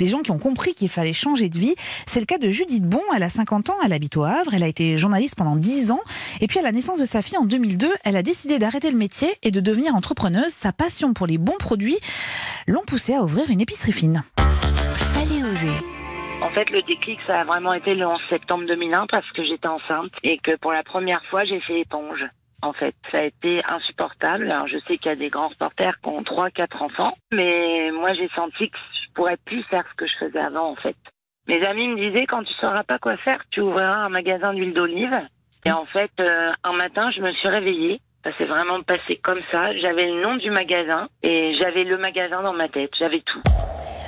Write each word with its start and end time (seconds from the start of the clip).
des 0.00 0.08
gens 0.08 0.22
qui 0.22 0.30
ont 0.30 0.38
compris 0.38 0.74
qu'il 0.74 0.88
fallait 0.88 1.12
changer 1.12 1.50
de 1.50 1.58
vie. 1.58 1.74
C'est 2.06 2.20
le 2.20 2.26
cas 2.26 2.38
de 2.38 2.48
Judith 2.48 2.84
Bon, 2.84 3.02
elle 3.14 3.22
a 3.22 3.28
50 3.28 3.70
ans, 3.70 3.76
elle 3.84 3.92
habite 3.92 4.16
au 4.16 4.24
Havre, 4.24 4.54
elle 4.54 4.62
a 4.62 4.66
été 4.66 4.96
journaliste 4.96 5.36
pendant 5.36 5.56
10 5.56 5.90
ans, 5.90 6.00
et 6.40 6.46
puis 6.46 6.58
à 6.58 6.62
la 6.62 6.72
naissance 6.72 6.98
de 6.98 7.04
sa 7.04 7.20
fille 7.20 7.36
en 7.36 7.44
2002, 7.44 7.86
elle 8.04 8.16
a 8.16 8.22
décidé 8.22 8.58
d'arrêter 8.58 8.90
le 8.90 8.96
métier 8.96 9.28
et 9.42 9.50
de 9.50 9.60
devenir 9.60 9.94
entrepreneuse. 9.94 10.48
Sa 10.48 10.72
passion 10.72 11.12
pour 11.12 11.26
les 11.26 11.36
bons 11.36 11.58
produits 11.58 11.98
l'ont 12.66 12.84
poussée 12.86 13.14
à 13.14 13.22
ouvrir 13.22 13.50
une 13.50 13.60
épicerie 13.60 13.92
fine. 13.92 14.22
Fallait 14.96 15.44
oser. 15.44 15.68
En 16.40 16.48
fait, 16.48 16.70
le 16.70 16.80
déclic, 16.80 17.18
ça 17.26 17.40
a 17.40 17.44
vraiment 17.44 17.74
été 17.74 17.94
le 17.94 18.06
11 18.06 18.18
septembre 18.30 18.64
2001 18.66 19.06
parce 19.08 19.30
que 19.32 19.44
j'étais 19.44 19.68
enceinte 19.68 20.12
et 20.22 20.38
que 20.38 20.56
pour 20.56 20.72
la 20.72 20.82
première 20.82 21.22
fois, 21.26 21.44
j'ai 21.44 21.60
fait 21.60 21.80
éponge. 21.80 22.24
En 22.62 22.72
fait, 22.72 22.94
ça 23.10 23.18
a 23.18 23.22
été 23.24 23.62
insupportable. 23.68 24.50
Alors, 24.50 24.66
je 24.66 24.78
sais 24.86 24.96
qu'il 24.96 25.06
y 25.06 25.12
a 25.12 25.16
des 25.16 25.28
grands 25.28 25.48
reporters 25.48 25.98
qui 26.02 26.08
ont 26.08 26.22
trois, 26.22 26.50
quatre 26.50 26.82
enfants, 26.82 27.16
mais 27.34 27.90
moi, 27.92 28.14
j'ai 28.14 28.28
senti 28.34 28.70
que 28.70 28.78
pourrais 29.14 29.36
plus 29.36 29.62
faire 29.64 29.84
ce 29.90 29.94
que 29.94 30.06
je 30.06 30.16
faisais 30.16 30.40
avant, 30.40 30.70
en 30.70 30.76
fait. 30.76 30.96
Mes 31.46 31.64
amis 31.66 31.88
me 31.88 31.96
disaient, 31.96 32.26
quand 32.26 32.44
tu 32.44 32.52
sauras 32.54 32.84
pas 32.84 32.98
quoi 32.98 33.16
faire, 33.16 33.42
tu 33.50 33.60
ouvriras 33.60 34.04
un 34.04 34.08
magasin 34.08 34.54
d'huile 34.54 34.74
d'olive. 34.74 35.20
Et 35.66 35.72
en 35.72 35.84
fait, 35.84 36.12
euh, 36.20 36.52
un 36.64 36.72
matin, 36.72 37.10
je 37.10 37.20
me 37.20 37.32
suis 37.32 37.48
réveillée. 37.48 38.00
Ça 38.24 38.36
s'est 38.36 38.44
vraiment 38.44 38.82
passé 38.82 39.16
comme 39.16 39.40
ça. 39.50 39.76
J'avais 39.78 40.06
le 40.06 40.22
nom 40.22 40.36
du 40.36 40.50
magasin 40.50 41.08
et 41.22 41.54
j'avais 41.54 41.84
le 41.84 41.96
magasin 41.96 42.42
dans 42.42 42.52
ma 42.52 42.68
tête. 42.68 42.90
J'avais 42.98 43.20
tout. 43.20 43.42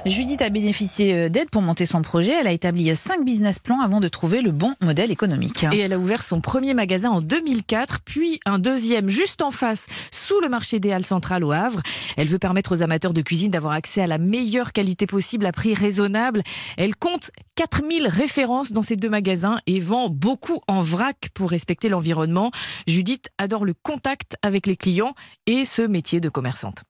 Judith 0.04 0.42
a 0.42 0.50
bénéficié 0.50 1.14
euh, 1.14 1.28
d'aide 1.28 1.48
pour 1.48 1.62
monter 1.62 1.86
son 1.86 2.02
projet. 2.02 2.32
Elle 2.32 2.48
a 2.48 2.52
établi 2.52 2.94
cinq 2.96 3.24
business 3.24 3.60
plans 3.60 3.80
avant 3.80 4.00
de 4.00 4.08
trouver 4.08 4.42
le 4.42 4.50
bon 4.50 4.74
modèle 4.80 5.12
économique. 5.12 5.64
Et 5.72 5.78
elle 5.78 5.92
a 5.92 5.98
ouvert 5.98 6.24
son 6.24 6.40
premier 6.40 6.74
magasin 6.74 7.10
en 7.10 7.20
2004, 7.20 8.00
puis 8.04 8.40
un 8.44 8.58
deuxième 8.58 9.08
juste 9.08 9.42
en 9.42 9.52
face, 9.52 9.86
sous 10.10 10.40
le 10.40 10.48
marché 10.48 10.80
des 10.80 10.90
Halles 10.90 11.06
centrales 11.06 11.44
au 11.44 11.52
Havre. 11.52 11.82
Elle 12.16 12.26
veut 12.26 12.40
permettre 12.40 12.74
aux 12.74 12.82
amateurs 12.82 13.14
de 13.14 13.22
cuisine 13.22 13.52
d'avoir 13.52 13.74
accès 13.74 14.02
à 14.02 14.08
la 14.08 14.18
meilleure 14.18 14.72
qualité 14.72 15.06
possible 15.06 15.46
à 15.46 15.52
prix 15.52 15.72
raisonnable. 15.72 16.42
Elle 16.78 16.96
compte 16.96 17.30
4000 17.54 18.08
références 18.08 18.72
dans 18.72 18.82
ces 18.82 18.96
deux 18.96 19.10
magasins 19.10 19.58
et 19.68 19.78
vend 19.78 20.08
beaucoup 20.08 20.60
en 20.66 20.80
vrac 20.80 21.28
pour 21.32 21.50
respecter 21.50 21.88
l'environnement. 21.88 22.50
Judith 22.88 23.28
adore 23.38 23.64
le 23.64 23.74
contact 23.74 24.36
avec 24.42 24.66
les 24.66 24.76
clients 24.76 25.14
et 25.46 25.64
ce 25.64 25.82
métier 25.82 26.20
de 26.20 26.28
commerçante. 26.28 26.82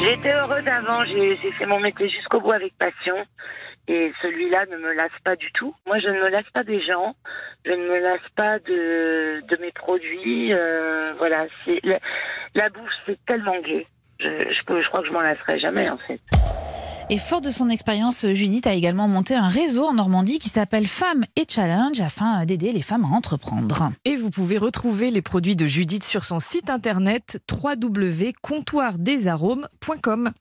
J'étais 0.00 0.32
heureuse 0.32 0.66
avant, 0.68 1.04
j'ai 1.04 1.36
fait 1.58 1.66
mon 1.66 1.80
métier 1.80 2.08
jusqu'au 2.08 2.40
bout 2.40 2.52
avec 2.52 2.76
passion. 2.78 3.16
Et 3.88 4.12
celui-là 4.20 4.66
ne 4.66 4.78
me 4.78 4.92
lasse 4.94 5.16
pas 5.24 5.36
du 5.36 5.52
tout. 5.52 5.72
Moi, 5.86 6.00
je 6.00 6.08
ne 6.08 6.20
me 6.20 6.28
lasse 6.28 6.50
pas 6.52 6.64
des 6.64 6.80
gens, 6.80 7.14
je 7.64 7.70
ne 7.70 7.86
me 7.88 8.00
lasse 8.00 8.28
pas 8.34 8.58
de, 8.58 9.42
de 9.46 9.56
mes 9.60 9.70
produits. 9.70 10.52
euh, 10.52 11.12
voilà, 11.18 11.46
la, 11.84 11.98
la 12.54 12.68
bouffe, 12.68 12.90
c'est 13.06 13.18
tellement 13.26 13.58
gai. 13.60 13.86
Je, 14.18 14.52
je, 14.52 14.64
peux, 14.64 14.82
je 14.82 14.88
crois 14.88 15.02
que 15.02 15.06
je 15.06 15.12
m'en 15.12 15.20
lasserai 15.20 15.60
jamais, 15.60 15.88
en 15.88 15.98
fait. 15.98 16.20
Et 17.08 17.18
fort 17.18 17.40
de 17.40 17.50
son 17.50 17.68
expérience, 17.68 18.26
Judith 18.32 18.66
a 18.66 18.74
également 18.74 19.06
monté 19.06 19.36
un 19.36 19.46
réseau 19.46 19.84
en 19.84 19.94
Normandie 19.94 20.40
qui 20.40 20.48
s'appelle 20.48 20.88
Femmes 20.88 21.24
et 21.36 21.44
Challenge 21.48 22.00
afin 22.00 22.44
d'aider 22.44 22.72
les 22.72 22.82
femmes 22.82 23.04
à 23.04 23.14
entreprendre. 23.14 23.92
Et 24.04 24.16
vous 24.16 24.30
pouvez 24.30 24.58
retrouver 24.58 25.12
les 25.12 25.22
produits 25.22 25.54
de 25.54 25.68
Judith 25.68 26.02
sur 26.02 26.24
son 26.24 26.40
site 26.40 26.68
internet 26.68 27.40
www.comptoirdesarômes.com. 27.48 30.32